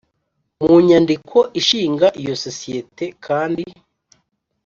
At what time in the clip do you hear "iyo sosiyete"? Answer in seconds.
2.21-3.05